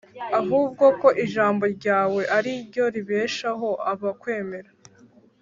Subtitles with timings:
[0.39, 4.69] ahubwo ko ijambo ryawe ari ryo ribeshaho abakwemera.